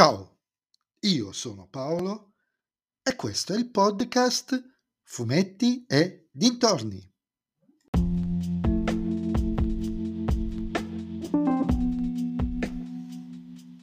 [0.00, 0.38] Ciao,
[1.00, 2.32] io sono Paolo
[3.02, 4.58] e questo è il podcast
[5.02, 7.06] Fumetti e Dintorni.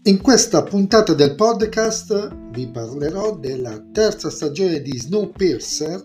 [0.05, 6.02] In questa puntata del podcast vi parlerò della terza stagione di Snowpiercer,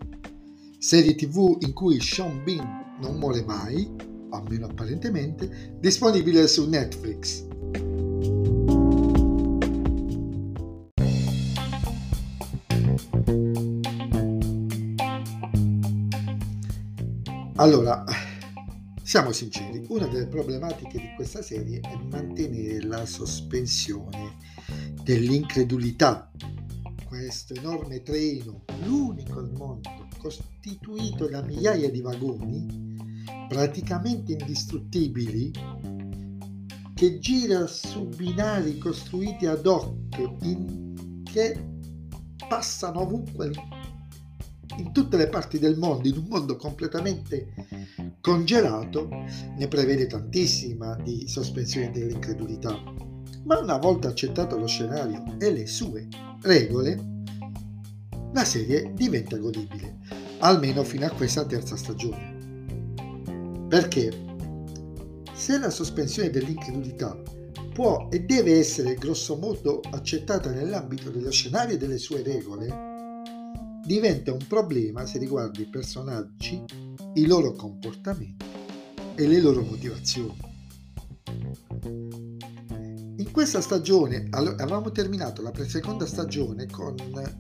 [0.79, 3.91] serie tv in cui Sean Bean non muore mai,
[4.29, 7.49] almeno apparentemente, disponibile su Netflix.
[17.63, 18.05] Allora,
[19.05, 24.37] siamo sinceri, una delle problematiche di questa serie è mantenere la sospensione
[25.05, 26.29] dell'incredulità.
[27.07, 35.53] Questo enorme treno, l'unico al mondo, costituito da migliaia di vagoni, praticamente indistruttibili,
[36.97, 41.65] che gira su binari costruiti ad hoc in, che
[42.49, 43.53] passano ovunque
[44.79, 47.55] in tutte le parti del mondo, in un mondo completamente
[48.21, 49.09] congelato,
[49.57, 52.81] ne prevede tantissima di sospensione dell'incredulità.
[53.45, 56.09] Ma una volta accettato lo scenario e le sue
[56.43, 57.11] regole,
[58.33, 59.99] la serie diventa godibile,
[60.39, 62.31] almeno fino a questa terza stagione.
[63.69, 64.11] Perché
[65.35, 67.21] se la sospensione dell'incredulità
[67.73, 72.92] può e deve essere grossomodo accettata nell'ambito dello scenario e delle sue regole,
[73.85, 76.63] diventa un problema se riguarda i personaggi,
[77.15, 78.45] i loro comportamenti
[79.15, 80.51] e le loro motivazioni.
[83.17, 86.95] In questa stagione avevamo terminato la seconda stagione con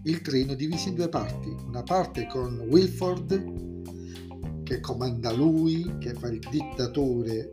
[0.05, 6.29] il treno diviso in due parti, una parte con Wilford che comanda lui, che fa
[6.29, 7.53] il dittatore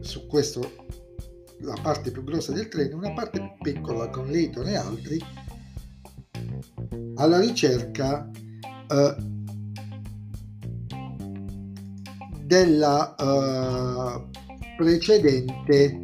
[0.00, 0.90] su questo
[1.60, 5.20] la parte più grossa del treno, una parte più piccola con Leighton e altri
[7.16, 8.30] alla ricerca
[8.88, 9.16] eh,
[12.44, 14.26] della eh,
[14.76, 16.00] precedente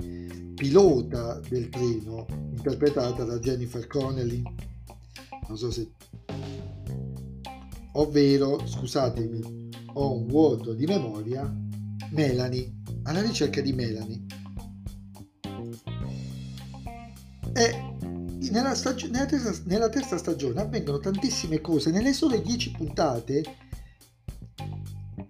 [0.55, 4.43] pilota del treno interpretata da Jennifer Connelly.
[5.47, 5.91] Non so se
[7.93, 11.53] ovvero scusatemi ho un vuoto di memoria
[12.11, 12.72] Melanie
[13.05, 14.25] alla ricerca di Melanie.
[17.55, 17.97] E
[18.50, 23.42] nella, stag- nella, terza, nella terza stagione avvengono tantissime cose nelle sole dieci puntate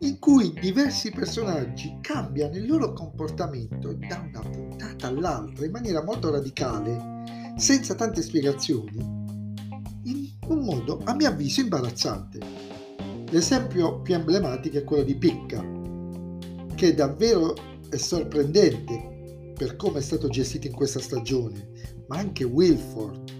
[0.00, 6.30] in cui diversi personaggi cambiano il loro comportamento da una puntata all'altra in maniera molto
[6.30, 8.96] radicale, senza tante spiegazioni,
[10.04, 12.38] in un modo a mio avviso imbarazzante.
[13.30, 15.64] L'esempio più emblematico è quello di Picca,
[16.74, 17.54] che davvero
[17.88, 23.30] è sorprendente per come è stato gestito in questa stagione, ma anche Wilford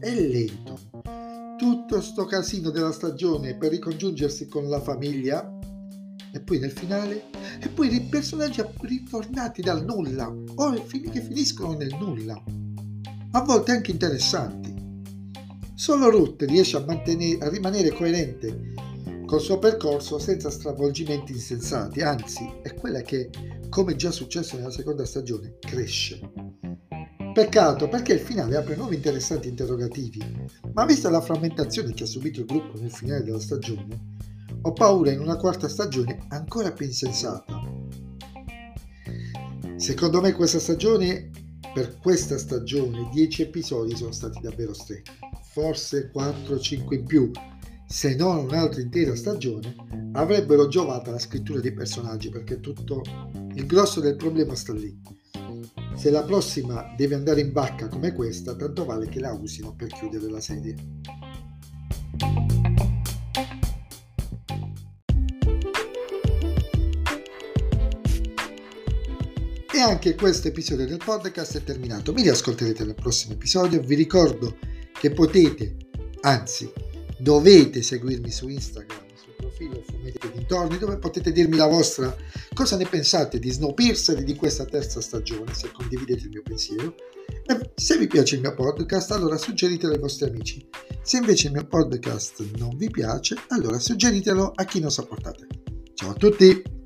[0.00, 1.56] e Leighton.
[1.56, 5.58] Tutto sto casino della stagione per ricongiungersi con la famiglia
[6.32, 7.24] e poi nel finale
[7.60, 12.42] e poi i personaggi ritornati dal nulla o che finiscono nel nulla,
[13.30, 14.74] a volte anche interessanti.
[15.74, 18.72] Solo Ruth riesce a, a rimanere coerente
[19.26, 23.30] col suo percorso senza stravolgimenti insensati, anzi è quella che,
[23.68, 26.20] come già successo nella seconda stagione, cresce.
[27.34, 30.20] Peccato perché il finale apre nuovi interessanti interrogativi,
[30.72, 33.98] ma vista la frammentazione che ha subito il gruppo nel finale della stagione,
[34.62, 37.60] ho paura in una quarta stagione ancora più insensata.
[39.74, 41.32] Secondo me questa stagione,
[41.74, 45.10] per questa stagione, 10 episodi sono stati davvero stretti,
[45.42, 47.32] forse 4-5 in più,
[47.84, 49.74] se non un'altra intera stagione,
[50.12, 53.02] avrebbero giovato alla scrittura dei personaggi perché tutto
[53.54, 55.23] il grosso del problema sta lì
[55.96, 59.88] se la prossima deve andare in vacca come questa, tanto vale che la usino per
[59.88, 60.74] chiudere la serie.
[69.72, 72.12] E anche questo episodio del podcast è terminato.
[72.12, 73.80] Mi riascolterete nel prossimo episodio.
[73.80, 74.56] Vi ricordo
[74.92, 75.76] che potete,
[76.20, 76.70] anzi
[77.18, 79.03] dovete seguirmi su Instagram
[79.54, 82.14] profilo Fumetti dintorni dove potete dirmi la vostra
[82.52, 86.94] cosa ne pensate di Snowpiercer e di questa terza stagione, se condividete il mio pensiero.
[87.46, 90.66] E se vi piace il mio podcast, allora suggeritelo ai vostri amici.
[91.02, 95.46] Se invece il mio podcast non vi piace, allora suggeritelo a chi non sopportate.
[95.94, 96.83] Ciao a tutti!